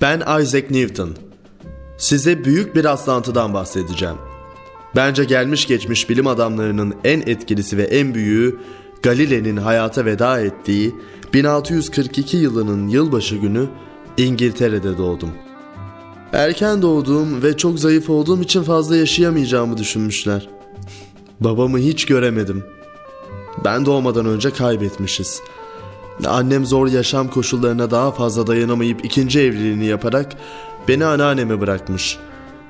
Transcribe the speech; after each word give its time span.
Ben 0.00 0.20
Isaac 0.40 0.70
Newton. 0.70 1.10
Size 1.98 2.44
büyük 2.44 2.76
bir 2.76 2.84
rastlantıdan 2.84 3.54
bahsedeceğim. 3.54 4.16
Bence 4.96 5.24
gelmiş 5.24 5.66
geçmiş 5.66 6.10
bilim 6.10 6.26
adamlarının 6.26 6.94
en 7.04 7.20
etkilisi 7.20 7.76
ve 7.76 7.82
en 7.82 8.14
büyüğü 8.14 8.58
Galile'nin 9.02 9.56
hayata 9.56 10.04
veda 10.04 10.40
ettiği 10.40 10.94
1642 11.34 12.36
yılının 12.36 12.88
yılbaşı 12.88 13.36
günü 13.36 13.68
İngiltere'de 14.16 14.98
doğdum. 14.98 15.30
Erken 16.32 16.82
doğduğum 16.82 17.42
ve 17.42 17.56
çok 17.56 17.78
zayıf 17.78 18.10
olduğum 18.10 18.42
için 18.42 18.62
fazla 18.62 18.96
yaşayamayacağımı 18.96 19.78
düşünmüşler. 19.78 20.48
Babamı 21.40 21.78
hiç 21.78 22.04
göremedim. 22.04 22.64
Ben 23.64 23.86
doğmadan 23.86 24.26
önce 24.26 24.50
kaybetmişiz. 24.50 25.42
Annem 26.28 26.66
zor 26.66 26.86
yaşam 26.86 27.28
koşullarına 27.28 27.90
daha 27.90 28.12
fazla 28.12 28.46
dayanamayıp 28.46 29.04
ikinci 29.04 29.40
evliliğini 29.40 29.84
yaparak 29.86 30.36
beni 30.88 31.04
anneanneme 31.04 31.60
bırakmış. 31.60 32.18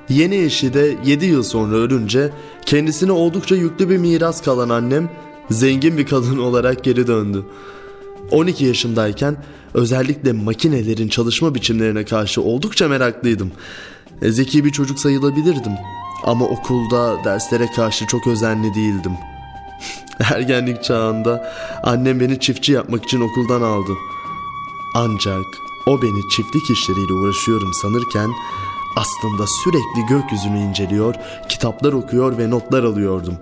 Yeni 0.09 0.35
eşi 0.35 0.73
de 0.73 0.97
7 1.05 1.25
yıl 1.25 1.43
sonra 1.43 1.75
ölünce 1.75 2.29
kendisine 2.65 3.11
oldukça 3.11 3.55
yüklü 3.55 3.89
bir 3.89 3.97
miras 3.97 4.41
kalan 4.41 4.69
annem 4.69 5.09
zengin 5.49 5.97
bir 5.97 6.05
kadın 6.05 6.37
olarak 6.47 6.83
geri 6.83 7.07
döndü. 7.07 7.45
12 8.31 8.65
yaşımdayken 8.65 9.37
özellikle 9.73 10.31
makinelerin 10.31 11.07
çalışma 11.07 11.55
biçimlerine 11.55 12.05
karşı 12.05 12.41
oldukça 12.41 12.87
meraklıydım. 12.87 13.51
Zeki 14.21 14.65
bir 14.65 14.71
çocuk 14.71 14.99
sayılabilirdim. 14.99 15.73
Ama 16.23 16.45
okulda 16.45 17.23
derslere 17.23 17.67
karşı 17.75 18.07
çok 18.07 18.27
özenli 18.27 18.73
değildim. 18.75 19.11
Ergenlik 20.33 20.83
çağında 20.83 21.53
annem 21.83 22.19
beni 22.19 22.39
çiftçi 22.39 22.71
yapmak 22.71 23.03
için 23.03 23.21
okuldan 23.21 23.61
aldı. 23.61 23.91
Ancak 24.95 25.45
o 25.87 26.01
beni 26.01 26.29
çiftlik 26.29 26.69
işleriyle 26.69 27.13
uğraşıyorum 27.13 27.71
sanırken 27.81 28.29
aslında 28.95 29.45
sürekli 29.47 30.05
gökyüzünü 30.09 30.59
inceliyor, 30.59 31.15
kitaplar 31.49 31.93
okuyor 31.93 32.37
ve 32.37 32.49
notlar 32.49 32.83
alıyordum. 32.83 33.37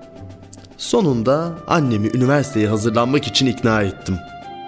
Sonunda 0.77 1.51
annemi 1.67 2.07
üniversiteye 2.07 2.67
hazırlanmak 2.67 3.27
için 3.27 3.45
ikna 3.45 3.81
ettim. 3.81 4.17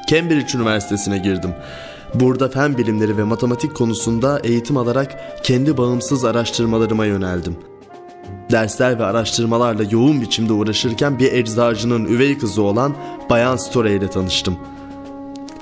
Cambridge 0.07 0.57
Üniversitesi'ne 0.57 1.17
girdim. 1.17 1.53
Burada 2.13 2.49
fen 2.49 2.77
bilimleri 2.77 3.17
ve 3.17 3.23
matematik 3.23 3.75
konusunda 3.75 4.39
eğitim 4.43 4.77
alarak 4.77 5.43
kendi 5.43 5.77
bağımsız 5.77 6.25
araştırmalarıma 6.25 7.05
yöneldim. 7.05 7.70
Dersler 8.51 8.99
ve 8.99 9.05
araştırmalarla 9.05 9.83
yoğun 9.91 10.21
biçimde 10.21 10.53
uğraşırken 10.53 11.19
bir 11.19 11.33
eczacının 11.33 12.05
üvey 12.05 12.37
kızı 12.37 12.61
olan 12.61 12.95
Bayan 13.29 13.55
Story 13.55 13.95
ile 13.95 14.09
tanıştım. 14.09 14.57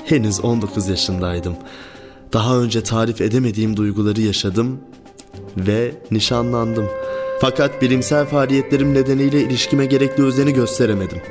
Henüz 0.06 0.42
19 0.46 0.88
yaşındaydım. 0.88 1.56
Daha 2.34 2.58
önce 2.58 2.84
tarif 2.84 3.22
edemediğim 3.22 3.78
duyguları 3.78 4.22
yaşadım 4.22 4.80
ve 5.58 5.92
nişanlandım. 6.12 6.86
Fakat 7.42 7.82
bilimsel 7.82 8.26
faaliyetlerim 8.26 8.94
nedeniyle 8.94 9.42
ilişkime 9.42 9.86
gerekli 9.86 10.24
özeni 10.24 10.54
gösteremedim. 10.54 11.22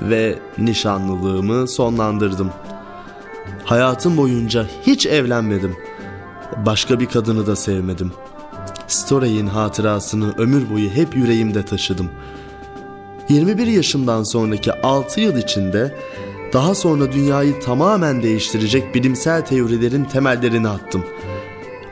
Ve 0.00 0.38
nişanlılığımı 0.58 1.68
sonlandırdım. 1.68 2.50
Hayatım 3.64 4.16
boyunca 4.16 4.66
hiç 4.86 5.06
evlenmedim. 5.06 5.76
Başka 6.66 7.00
bir 7.00 7.06
kadını 7.06 7.46
da 7.46 7.56
sevmedim. 7.56 8.12
Storey'in 8.92 9.46
hatırasını 9.46 10.34
ömür 10.38 10.70
boyu 10.70 10.90
hep 10.90 11.16
yüreğimde 11.16 11.64
taşıdım. 11.64 12.10
21 13.28 13.66
yaşımdan 13.66 14.22
sonraki 14.22 14.72
6 14.72 15.20
yıl 15.20 15.36
içinde 15.36 15.96
daha 16.52 16.74
sonra 16.74 17.12
dünyayı 17.12 17.60
tamamen 17.60 18.22
değiştirecek 18.22 18.94
bilimsel 18.94 19.46
teorilerin 19.46 20.04
temellerini 20.04 20.68
attım. 20.68 21.04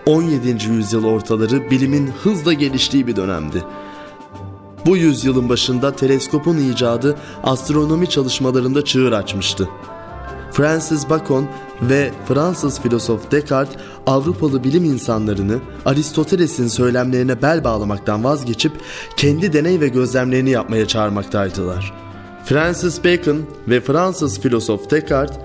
17. 0.06 0.66
yüzyıl 0.68 1.04
ortaları 1.04 1.70
bilimin 1.70 2.10
hızla 2.22 2.52
geliştiği 2.52 3.06
bir 3.06 3.16
dönemdi. 3.16 3.64
Bu 4.86 4.96
yüzyılın 4.96 5.48
başında 5.48 5.96
teleskopun 5.96 6.56
icadı 6.56 7.16
astronomi 7.42 8.08
çalışmalarında 8.08 8.84
çığır 8.84 9.12
açmıştı. 9.12 9.68
Francis 10.52 11.10
Bacon 11.10 11.46
ve 11.82 12.10
Fransız 12.28 12.80
filozof 12.80 13.30
Descartes 13.30 13.76
Avrupalı 14.06 14.64
bilim 14.64 14.84
insanlarını 14.84 15.58
Aristoteles'in 15.84 16.68
söylemlerine 16.68 17.42
bel 17.42 17.64
bağlamaktan 17.64 18.24
vazgeçip 18.24 18.72
kendi 19.16 19.52
deney 19.52 19.80
ve 19.80 19.88
gözlemlerini 19.88 20.50
yapmaya 20.50 20.88
çağırmaktaydılar. 20.88 21.92
Francis 22.44 23.04
Bacon 23.04 23.42
ve 23.68 23.80
Fransız 23.80 24.40
filozof 24.40 24.90
Descartes 24.90 25.36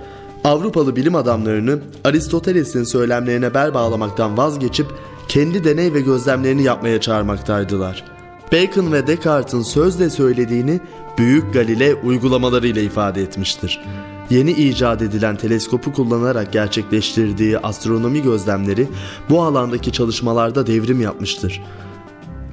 Avrupalı 0.44 0.96
bilim 0.96 1.16
adamlarını 1.16 1.80
Aristoteles'in 2.04 2.84
söylemlerine 2.84 3.54
bel 3.54 3.74
bağlamaktan 3.74 4.38
vazgeçip 4.38 4.88
kendi 5.28 5.64
deney 5.64 5.94
ve 5.94 6.02
gözlemlerini 6.02 6.64
yapmaya 6.64 7.02
çağırmaktaydılar. 7.02 8.04
Bacon 8.52 8.92
ve 8.92 9.08
Descartes'in 9.08 9.62
sözle 9.62 10.10
söylediğini 10.10 10.80
Büyük 11.18 11.54
Galile 11.54 11.96
uygulamalarıyla 11.96 12.82
ifade 12.82 13.22
etmiştir. 13.22 13.82
Yeni 14.30 14.52
icat 14.52 15.02
edilen 15.02 15.36
teleskopu 15.36 15.94
kullanarak 15.94 16.54
gerçekleştirdiği 16.54 17.60
astronomi 17.60 18.22
gözlemleri 18.22 18.88
bu 19.30 19.44
alandaki 19.44 19.92
çalışmalarda 19.92 20.68
devrim 20.68 21.02
yapmıştır. 21.02 21.62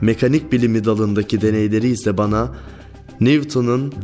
Mekanik 0.00 0.53
bilimi 0.53 0.84
dalındaki 0.84 1.41
deneyleri 1.41 1.88
ise 1.88 2.19
bana 2.19 2.55
Newton'un 3.21 3.94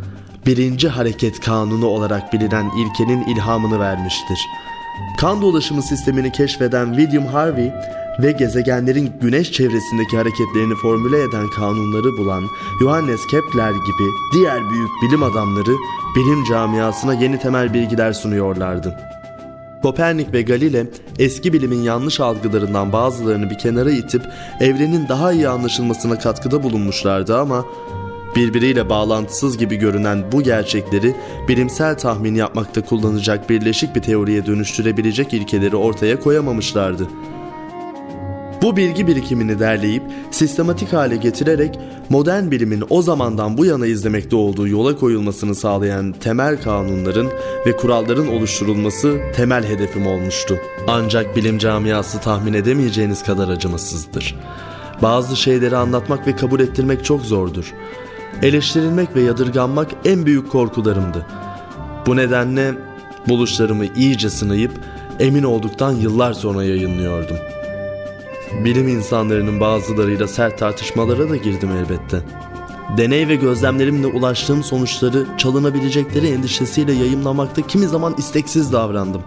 birinci 0.46 0.88
hareket 0.88 1.40
kanunu 1.40 1.86
olarak 1.86 2.32
bilinen 2.32 2.70
ilkenin 2.78 3.24
ilhamını 3.24 3.80
vermiştir. 3.80 4.38
Kan 5.20 5.42
dolaşımı 5.42 5.82
sistemini 5.82 6.32
keşfeden 6.32 6.94
William 6.94 7.26
Harvey 7.26 7.72
ve 8.18 8.32
gezegenlerin 8.32 9.12
güneş 9.20 9.52
çevresindeki 9.52 10.16
hareketlerini 10.16 10.74
formüle 10.74 11.22
eden 11.22 11.48
kanunları 11.50 12.16
bulan 12.18 12.44
Johannes 12.80 13.26
Kepler 13.26 13.70
gibi 13.70 14.10
diğer 14.34 14.70
büyük 14.70 14.90
bilim 15.02 15.22
adamları 15.22 15.72
bilim 16.16 16.44
camiasına 16.44 17.14
yeni 17.14 17.38
temel 17.38 17.74
bilgiler 17.74 18.12
sunuyorlardı. 18.12 18.94
Kopernik 19.82 20.32
ve 20.32 20.42
Galile 20.42 20.86
eski 21.18 21.52
bilimin 21.52 21.82
yanlış 21.82 22.20
algılarından 22.20 22.92
bazılarını 22.92 23.50
bir 23.50 23.58
kenara 23.58 23.90
itip 23.90 24.22
evrenin 24.60 25.08
daha 25.08 25.32
iyi 25.32 25.48
anlaşılmasına 25.48 26.18
katkıda 26.18 26.62
bulunmuşlardı 26.62 27.38
ama 27.38 27.64
birbiriyle 28.38 28.88
bağlantısız 28.88 29.58
gibi 29.58 29.76
görünen 29.76 30.32
bu 30.32 30.42
gerçekleri 30.42 31.14
bilimsel 31.48 31.98
tahmin 31.98 32.34
yapmakta 32.34 32.84
kullanacak 32.84 33.50
birleşik 33.50 33.96
bir 33.96 34.02
teoriye 34.02 34.46
dönüştürebilecek 34.46 35.34
ilkeleri 35.34 35.76
ortaya 35.76 36.20
koyamamışlardı. 36.20 37.08
Bu 38.62 38.76
bilgi 38.76 39.06
birikimini 39.06 39.58
derleyip 39.58 40.02
sistematik 40.30 40.92
hale 40.92 41.16
getirerek 41.16 41.78
modern 42.08 42.50
bilimin 42.50 42.84
o 42.90 43.02
zamandan 43.02 43.58
bu 43.58 43.64
yana 43.64 43.86
izlemekte 43.86 44.36
olduğu 44.36 44.68
yola 44.68 44.96
koyulmasını 44.96 45.54
sağlayan 45.54 46.12
temel 46.12 46.62
kanunların 46.62 47.28
ve 47.66 47.76
kuralların 47.76 48.28
oluşturulması 48.28 49.18
temel 49.36 49.64
hedefim 49.64 50.06
olmuştu. 50.06 50.58
Ancak 50.88 51.36
bilim 51.36 51.58
camiası 51.58 52.20
tahmin 52.20 52.52
edemeyeceğiniz 52.52 53.22
kadar 53.22 53.48
acımasızdır. 53.48 54.36
Bazı 55.02 55.36
şeyleri 55.36 55.76
anlatmak 55.76 56.26
ve 56.26 56.36
kabul 56.36 56.60
ettirmek 56.60 57.04
çok 57.04 57.20
zordur. 57.20 57.74
Eleştirilmek 58.42 59.16
ve 59.16 59.22
yadırganmak 59.22 59.90
en 60.04 60.26
büyük 60.26 60.50
korkularımdı. 60.50 61.26
Bu 62.06 62.16
nedenle 62.16 62.74
buluşlarımı 63.28 63.84
iyice 63.86 64.30
sınayıp 64.30 64.72
emin 65.20 65.42
olduktan 65.42 65.92
yıllar 65.92 66.32
sonra 66.32 66.64
yayınlıyordum.'' 66.64 67.58
Bilim 68.64 68.88
insanlarının 68.88 69.60
bazılarıyla 69.60 70.28
sert 70.28 70.58
tartışmalara 70.58 71.30
da 71.30 71.36
girdim 71.36 71.70
elbette. 71.70 72.22
Deney 72.96 73.28
ve 73.28 73.36
gözlemlerimle 73.36 74.06
ulaştığım 74.06 74.62
sonuçları 74.62 75.26
çalınabilecekleri 75.38 76.26
endişesiyle 76.26 76.92
yayımlamakta 76.92 77.62
kimi 77.62 77.86
zaman 77.86 78.14
isteksiz 78.18 78.72
davrandım. 78.72 79.22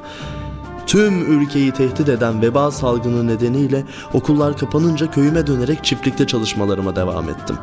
Tüm 0.87 1.39
ülkeyi 1.41 1.71
tehdit 1.71 2.09
eden 2.09 2.41
veba 2.41 2.71
salgını 2.71 3.27
nedeniyle 3.27 3.83
okullar 4.13 4.57
kapanınca 4.57 5.11
köyüme 5.11 5.47
dönerek 5.47 5.83
çiftlikte 5.83 6.27
çalışmalarıma 6.27 6.95
devam 6.95 7.29
ettim. 7.29 7.55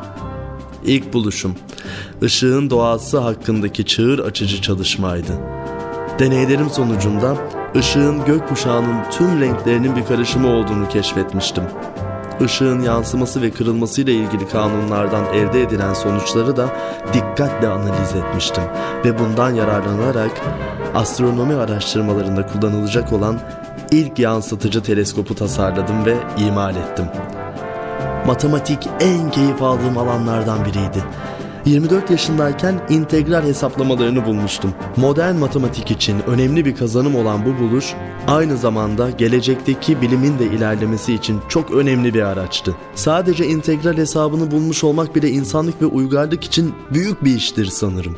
İlk 0.85 1.13
buluşum, 1.13 1.55
ışığın 2.23 2.71
doğası 2.71 3.19
hakkındaki 3.19 3.85
çığır 3.87 4.19
açıcı 4.19 4.63
çalışmaydı. 4.63 5.33
Deneylerim 6.19 6.71
sonucunda 6.71 7.37
ışığın 7.77 8.25
gökkuşağının 8.25 9.11
tüm 9.11 9.41
renklerinin 9.41 9.97
bir 9.97 10.05
karışımı 10.05 10.49
olduğunu 10.49 10.89
keşfetmiştim. 10.89 11.65
Işığın 12.45 12.81
yansıması 12.81 13.43
ve 13.43 13.51
kırılması 13.51 14.01
ile 14.03 14.13
ilgili 14.13 14.49
kanunlardan 14.49 15.25
elde 15.35 15.63
edilen 15.63 15.95
sonuçları 15.95 16.57
da 16.57 16.69
dikkatle 17.13 17.69
analiz 17.69 18.15
etmiştim 18.15 18.65
ve 19.05 19.19
bundan 19.19 19.55
yararlanarak 19.55 20.31
astronomi 20.95 21.55
araştırmalarında 21.55 22.47
kullanılacak 22.47 23.13
olan 23.13 23.41
ilk 23.91 24.19
yansıtıcı 24.19 24.83
teleskopu 24.83 25.35
tasarladım 25.35 26.05
ve 26.05 26.17
imal 26.39 26.77
ettim. 26.77 27.07
Matematik 28.29 28.89
en 29.01 29.31
keyif 29.31 29.63
aldığım 29.63 29.99
alanlardan 29.99 30.65
biriydi 30.65 31.05
24 31.67 32.11
yaşındayken 32.11 32.81
integral 32.89 33.43
hesaplamalarını 33.43 34.27
bulmuştum. 34.27 34.75
Modern 34.97 35.37
matematik 35.37 35.91
için 35.91 36.21
önemli 36.27 36.65
bir 36.65 36.77
kazanım 36.77 37.17
olan 37.17 37.41
bu 37.47 37.59
buluş 37.59 37.95
aynı 38.27 38.57
zamanda 38.57 39.11
gelecekteki 39.11 40.03
bilimin 40.03 40.39
de 40.39 40.47
ilerlemesi 40.47 41.15
için 41.15 41.41
çok 41.49 41.71
önemli 41.71 42.15
bir 42.15 42.23
araçtı. 42.23 42.75
Sadece 42.95 43.47
integral 43.47 43.97
hesabını 43.97 44.51
bulmuş 44.51 44.85
olmak 44.85 45.15
bile 45.15 45.31
insanlık 45.31 45.83
ve 45.83 45.87
uygarlık 45.87 46.45
için 46.45 46.75
büyük 46.93 47.25
bir 47.25 47.37
iştir 47.37 47.67
sanırım. 47.67 48.17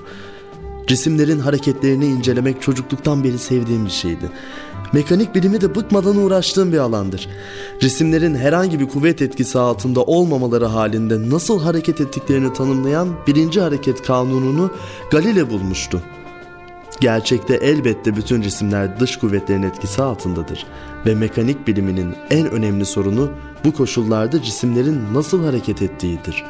Cisimlerin 0.87 1.39
hareketlerini 1.39 2.07
incelemek 2.07 2.63
çocukluktan 2.63 3.25
beri 3.25 3.39
sevdiğim 3.39 3.85
bir 3.85 3.91
şeydi. 3.91 4.31
Mekanik 4.93 5.35
bilimi 5.35 5.61
de 5.61 5.75
bıkmadan 5.75 6.17
uğraştığım 6.17 6.73
bir 6.73 6.79
alandır. 6.79 7.29
Cisimlerin 7.81 8.35
herhangi 8.35 8.81
bir 8.81 8.89
kuvvet 8.89 9.23
etkisi 9.23 9.59
altında 9.59 10.03
olmamaları 10.03 10.67
halinde 10.67 11.31
nasıl 11.31 11.61
hareket 11.61 12.01
ettiklerini 12.01 12.53
tanımlayan 12.53 13.09
birinci 13.27 13.61
hareket 13.61 14.03
kanununu 14.03 14.71
Galile 15.11 15.51
bulmuştu. 15.51 16.03
Gerçekte 17.01 17.55
elbette 17.55 18.17
bütün 18.17 18.43
cisimler 18.43 19.01
dış 19.01 19.17
kuvvetlerin 19.17 19.63
etkisi 19.63 20.03
altındadır 20.03 20.67
ve 21.07 21.15
mekanik 21.15 21.67
biliminin 21.67 22.15
en 22.31 22.51
önemli 22.51 22.87
sorunu 22.87 23.31
bu 23.65 23.73
koşullarda 23.73 24.43
cisimlerin 24.43 25.01
nasıl 25.15 25.45
hareket 25.45 25.83
ettiğidir. 25.83 26.45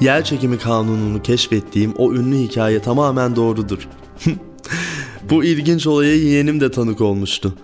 Yer 0.00 0.24
çekimi 0.24 0.58
kanununu 0.58 1.22
keşfettiğim 1.22 1.94
o 1.98 2.12
ünlü 2.12 2.36
hikaye 2.36 2.82
tamamen 2.82 3.36
doğrudur. 3.36 3.88
Bu 5.30 5.44
ilginç 5.44 5.86
olaya 5.86 6.16
yeğenim 6.16 6.60
de 6.60 6.70
tanık 6.70 7.00
olmuştu. 7.00 7.54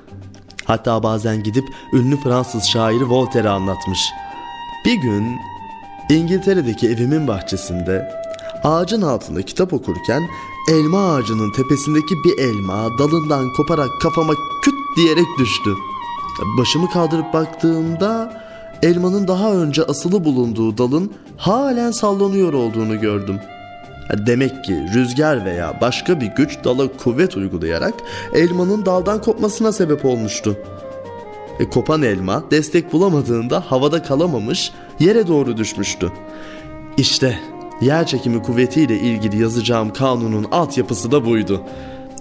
Hatta 0.65 1.03
bazen 1.03 1.43
gidip 1.43 1.65
ünlü 1.93 2.17
Fransız 2.17 2.65
şairi 2.65 3.11
Voltaire'e 3.11 3.49
anlatmış. 3.49 4.01
Bir 4.85 4.95
gün 4.95 5.37
İngiltere'deki 6.11 6.89
evimin 6.89 7.29
bahçesinde 7.29 8.13
ağacın 8.65 9.03
altında 9.03 9.43
kitap 9.43 9.73
okurken 9.73 10.29
elma 10.71 11.15
ağacının 11.15 11.53
tepesindeki 11.53 12.15
bir 12.25 12.39
elma 12.39 12.99
dalından 12.99 13.53
koparak 13.53 13.91
kafama 14.03 14.33
küt 14.63 14.75
diyerek 14.97 15.27
düştü. 15.39 15.75
Başımı 16.59 16.91
kaldırıp 16.91 17.33
baktığımda 17.33 18.43
elmanın 18.83 19.29
daha 19.29 19.53
önce 19.53 19.83
asılı 19.83 20.25
bulunduğu 20.25 20.79
dalın 20.79 21.13
halen 21.37 21.91
sallanıyor 21.91 22.53
olduğunu 22.53 23.01
gördüm.'' 23.01 23.58
Demek 24.17 24.65
ki 24.65 24.75
rüzgar 24.95 25.45
veya 25.45 25.81
başka 25.81 26.21
bir 26.21 26.27
güç 26.27 26.65
dala 26.65 26.89
kuvvet 26.97 27.37
uygulayarak 27.37 27.95
elmanın 28.35 28.87
daldan 28.87 29.23
kopmasına 29.23 29.73
sebep 29.73 30.05
olmuştu. 30.05 30.57
E, 31.61 31.71
kopan 31.71 32.03
elma 32.03 32.45
destek 32.51 32.93
bulamadığında 32.93 33.61
havada 33.61 34.03
kalamamış, 34.03 34.73
yere 35.01 35.27
doğru 35.27 35.57
düşmüştü. 35.57 36.13
İşte 36.97 37.39
yer 37.81 38.07
çekimi 38.07 38.43
kuvvetiyle 38.43 38.99
ilgili 38.99 39.43
yazacağım 39.43 39.93
kanunun 39.93 40.47
altyapısı 40.51 41.13
da 41.13 41.25
buydu. 41.25 41.63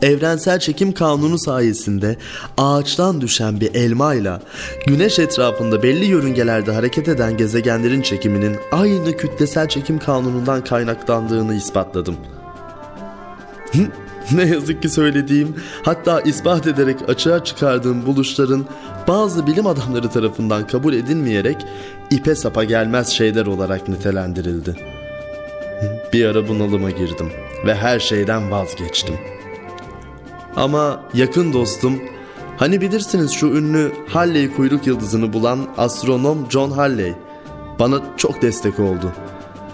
Evrensel 0.01 0.59
çekim 0.59 0.91
kanunu 0.91 1.37
sayesinde 1.37 2.17
ağaçtan 2.57 3.21
düşen 3.21 3.61
bir 3.61 3.75
elmayla 3.75 4.41
güneş 4.87 5.19
etrafında 5.19 5.83
belli 5.83 6.05
yörüngelerde 6.05 6.71
hareket 6.71 7.07
eden 7.07 7.37
gezegenlerin 7.37 8.01
çekiminin 8.01 8.57
aynı 8.71 9.17
kütlesel 9.17 9.69
çekim 9.69 9.99
kanunundan 9.99 10.63
kaynaklandığını 10.63 11.55
ispatladım. 11.55 12.15
ne 14.31 14.45
yazık 14.45 14.81
ki 14.81 14.89
söylediğim, 14.89 15.55
hatta 15.83 16.21
ispat 16.21 16.67
ederek 16.67 16.97
açığa 17.09 17.43
çıkardığım 17.43 18.05
buluşların 18.05 18.65
bazı 19.07 19.47
bilim 19.47 19.67
adamları 19.67 20.09
tarafından 20.09 20.67
kabul 20.67 20.93
edilmeyerek 20.93 21.57
ipe 22.11 22.35
sapa 22.35 22.63
gelmez 22.63 23.07
şeyler 23.07 23.45
olarak 23.45 23.87
nitelendirildi. 23.87 24.75
Bir 26.13 26.25
ara 26.25 26.47
bunalıma 26.47 26.91
girdim 26.91 27.31
ve 27.65 27.75
her 27.75 27.99
şeyden 27.99 28.51
vazgeçtim.'' 28.51 29.36
Ama 30.57 31.01
yakın 31.13 31.53
dostum, 31.53 31.99
hani 32.57 32.81
bilirsiniz 32.81 33.31
şu 33.31 33.47
ünlü 33.47 33.91
Halley 34.07 34.51
kuyruk 34.51 34.87
yıldızını 34.87 35.33
bulan 35.33 35.59
astronom 35.77 36.37
John 36.49 36.71
Halley 36.71 37.13
bana 37.79 38.01
çok 38.17 38.41
destek 38.41 38.79
oldu. 38.79 39.11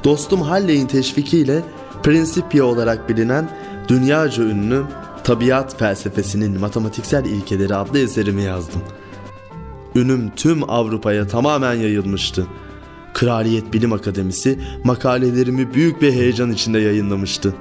Dostum 0.04 0.42
Halley'in 0.42 0.88
teşvikiyle 0.88 1.62
Principia 2.04 2.66
olarak 2.66 3.10
bilinen 3.10 3.50
dünyaca 3.88 4.44
ünlü 4.44 4.84
Tabiat 5.24 5.80
Felsefesinin 5.80 6.60
Matematiksel 6.60 7.26
İlkeleri 7.26 7.76
adlı 7.76 8.00
eserimi 8.00 8.44
yazdım. 8.44 8.82
Ünüm 9.96 10.32
tüm 10.36 10.70
Avrupa'ya 10.70 11.28
tamamen 11.28 11.74
yayılmıştı. 11.74 12.48
Kraliyet 13.14 13.74
Bilim 13.74 13.94
Akademisi 13.94 14.60
makalelerimi 14.84 15.74
büyük 15.74 16.02
bir 16.02 16.12
heyecan 16.12 16.52
içinde 16.52 16.80
yayınlamıştı. 16.80 17.54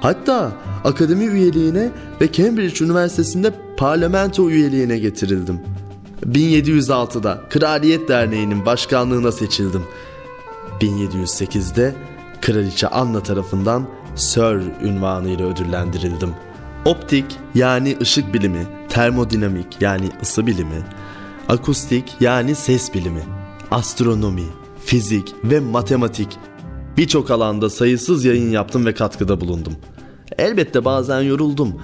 Hatta 0.00 0.52
akademi 0.84 1.24
üyeliğine 1.24 1.90
ve 2.20 2.32
Cambridge 2.32 2.84
Üniversitesi'nde 2.84 3.52
parlamento 3.76 4.50
üyeliğine 4.50 4.98
getirildim. 4.98 5.60
1706'da 6.26 7.40
Kraliyet 7.50 8.08
Derneği'nin 8.08 8.66
başkanlığına 8.66 9.32
seçildim. 9.32 9.82
1708'de 10.80 11.94
Kraliçe 12.40 12.88
Anna 12.88 13.22
tarafından 13.22 13.86
Sir 14.16 14.82
ünvanıyla 14.82 15.46
ödüllendirildim. 15.46 16.34
Optik 16.84 17.24
yani 17.54 17.96
ışık 18.00 18.34
bilimi, 18.34 18.66
termodinamik 18.88 19.66
yani 19.80 20.08
ısı 20.22 20.46
bilimi, 20.46 20.82
akustik 21.48 22.16
yani 22.20 22.54
ses 22.54 22.94
bilimi, 22.94 23.22
astronomi, 23.70 24.46
fizik 24.84 25.34
ve 25.44 25.60
matematik 25.60 26.28
Birçok 27.00 27.30
alanda 27.30 27.70
sayısız 27.70 28.24
yayın 28.24 28.50
yaptım 28.50 28.86
ve 28.86 28.94
katkıda 28.94 29.40
bulundum. 29.40 29.76
Elbette 30.38 30.84
bazen 30.84 31.20
yoruldum. 31.20 31.82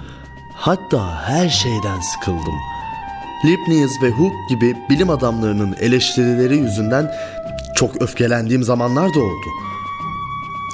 Hatta 0.55 1.21
her 1.21 1.49
şeyden 1.49 1.99
sıkıldım. 1.99 2.53
Leibniz 3.45 3.91
ve 4.03 4.09
Hooke 4.09 4.35
gibi 4.49 4.75
bilim 4.89 5.09
adamlarının 5.09 5.75
eleştirileri 5.79 6.57
yüzünden 6.57 7.11
çok 7.75 8.01
öfkelendiğim 8.01 8.63
zamanlar 8.63 9.13
da 9.13 9.19
oldu. 9.19 9.47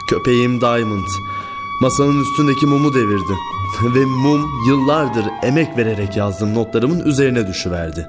Köpeğim 0.09 0.61
Diamond 0.61 1.07
masanın 1.81 2.21
üstündeki 2.21 2.65
mumu 2.65 2.93
devirdi 2.93 3.33
ve 3.95 4.05
mum 4.05 4.67
yıllardır 4.67 5.25
emek 5.43 5.77
vererek 5.77 6.17
yazdığım 6.17 6.55
notlarımın 6.55 6.99
üzerine 6.99 7.47
düşüverdi. 7.47 8.07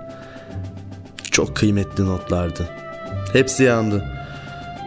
Çok 1.31 1.57
kıymetli 1.57 2.07
notlardı. 2.07 2.69
Hepsi 3.33 3.63
yandı. 3.63 4.14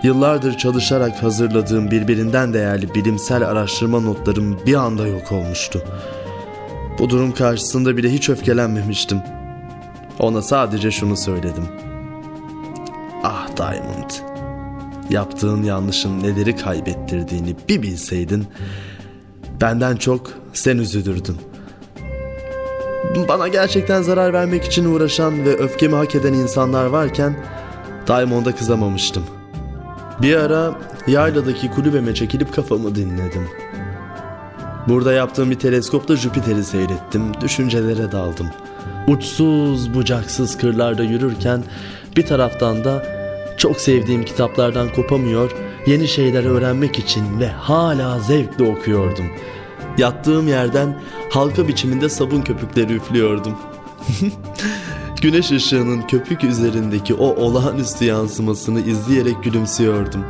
Yıllardır 0.04 0.58
çalışarak 0.58 1.24
hazırladığım 1.24 1.92
birbirinden 1.92 2.54
değerli 2.54 2.96
bilimsel 2.96 3.48
araştırma 3.48 4.00
notlarım 4.00 4.60
bir 4.66 4.76
anda 4.76 5.08
yok 5.08 5.32
olmuştu. 5.32 5.84
Bu 7.00 7.10
durum 7.10 7.34
karşısında 7.34 7.98
bile 7.98 8.10
hiç 8.10 8.30
öfkelenmemiştim. 8.30 9.22
Ona 10.20 10.42
sadece 10.42 10.92
şunu 10.92 11.18
söyledim. 11.18 11.68
Ah 13.24 13.48
Diamond, 13.58 14.10
yaptığın 15.10 15.64
yanlışın 15.64 16.24
neleri 16.24 16.56
kaybettirdiğini 16.56 17.56
bir 17.70 17.82
bilseydin, 17.82 18.48
benden 19.62 19.96
çok 19.96 20.32
sen 20.54 20.78
üzülürdün. 20.78 21.38
Bana 23.30 23.48
gerçekten 23.48 24.02
zarar 24.02 24.34
vermek 24.34 24.64
için 24.64 24.86
uğraşan 24.86 25.46
ve 25.46 25.58
öfkemi 25.58 25.96
hak 25.96 26.16
eden 26.16 26.34
insanlar 26.34 26.86
varken 26.86 27.36
Diamond'a 28.08 28.56
kızamamıştım.'' 28.56 29.37
Bir 30.22 30.36
ara 30.36 30.76
yayladaki 31.08 31.72
kulübeme 31.72 32.16
çekilip 32.16 32.54
kafamı 32.54 32.96
dinledim. 32.96 33.48
Burada 34.88 35.14
yaptığım 35.14 35.52
bir 35.52 35.60
teleskopta 35.60 36.16
Jüpiter'i 36.16 36.64
seyrettim, 36.64 37.42
düşüncelere 37.42 38.12
daldım. 38.12 38.48
Uçsuz 39.08 39.94
bucaksız 39.94 40.58
kırlarda 40.58 41.04
yürürken 41.04 41.64
bir 42.18 42.26
taraftan 42.26 42.84
da 42.84 43.06
çok 43.58 43.82
sevdiğim 43.82 44.26
kitaplardan 44.26 44.94
kopamıyor, 44.94 45.52
yeni 45.88 46.08
şeyler 46.08 46.44
öğrenmek 46.44 47.00
için 47.00 47.40
ve 47.40 47.48
hala 47.48 48.20
zevkle 48.20 48.64
okuyordum. 48.64 49.26
Yattığım 49.98 50.48
yerden 50.48 51.00
halka 51.30 51.68
biçiminde 51.68 52.10
sabun 52.10 52.42
köpükleri 52.42 52.94
üflüyordum. 52.94 53.58
Güneş 55.22 55.52
ışığının 55.52 56.02
köpük 56.02 56.44
üzerindeki 56.44 57.14
o 57.14 57.26
olağanüstü 57.26 58.06
yansımasını 58.06 58.80
izleyerek 58.80 59.44
gülümsüyordum. 59.44 60.26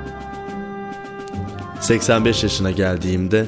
85 1.79 2.43
yaşına 2.43 2.71
geldiğimde 2.71 3.45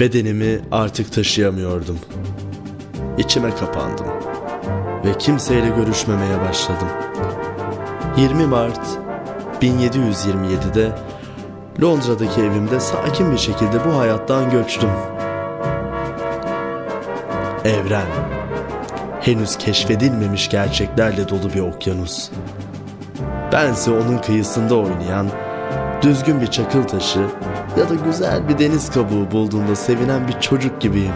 bedenimi 0.00 0.60
artık 0.72 1.12
taşıyamıyordum. 1.12 1.98
İçime 3.18 3.56
kapandım 3.56 4.06
ve 5.04 5.18
kimseyle 5.18 5.68
görüşmemeye 5.68 6.40
başladım. 6.40 6.88
20 8.16 8.46
Mart 8.46 8.86
1727'de 9.62 10.92
Londra'daki 11.82 12.40
evimde 12.40 12.80
sakin 12.80 13.32
bir 13.32 13.38
şekilde 13.38 13.84
bu 13.84 13.98
hayattan 13.98 14.50
göçtüm. 14.50 14.90
Evren 17.64 18.37
henüz 19.28 19.58
keşfedilmemiş 19.58 20.50
gerçeklerle 20.50 21.28
dolu 21.28 21.52
bir 21.54 21.60
okyanus. 21.60 22.30
Bense 23.52 23.90
onun 23.90 24.18
kıyısında 24.18 24.74
oynayan 24.74 25.26
düzgün 26.02 26.40
bir 26.40 26.46
çakıl 26.46 26.82
taşı, 26.82 27.26
ya 27.78 27.88
da 27.88 27.94
güzel 27.94 28.48
bir 28.48 28.58
deniz 28.58 28.90
kabuğu 28.90 29.30
bulduğunda 29.30 29.76
sevinen 29.76 30.28
bir 30.28 30.40
çocuk 30.40 30.80
gibiyim. 30.80 31.12